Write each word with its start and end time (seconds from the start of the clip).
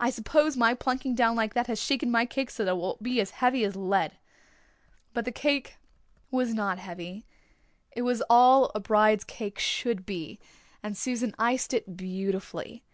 "I 0.00 0.08
suppose 0.08 0.56
my 0.56 0.72
plunking 0.72 1.14
down 1.16 1.36
like 1.36 1.52
that 1.52 1.66
has 1.66 1.78
shaken 1.78 2.10
my 2.10 2.24
cake 2.24 2.48
so 2.48 2.64
that 2.64 2.70
it 2.70 2.76
will 2.78 2.96
be 3.02 3.20
as 3.20 3.32
heavy 3.42 3.62
as 3.62 3.76
lead." 3.76 4.16
But 5.12 5.26
the 5.26 5.30
cake 5.30 5.76
was 6.30 6.54
not 6.54 6.78
heavy. 6.78 7.26
It 7.92 8.00
was 8.00 8.22
all 8.30 8.70
a 8.74 8.80
bride's 8.80 9.24
cake 9.24 9.58
should 9.58 10.06
be, 10.06 10.38
and 10.82 10.96
Susan 10.96 11.34
iced 11.38 11.74
it 11.74 11.94
beautifully. 11.94 12.84